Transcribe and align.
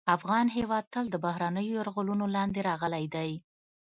افغان 0.17 0.45
هېواد 0.57 0.85
تل 0.93 1.05
د 1.11 1.15
بهرنیو 1.25 1.73
یرغلونو 1.77 2.25
لاندې 2.35 2.59
راغلی 2.69 3.05
دی 3.15 3.31